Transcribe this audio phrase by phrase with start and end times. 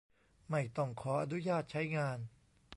[0.49, 2.19] ไม่ต้องขออนุญาตใช้งาน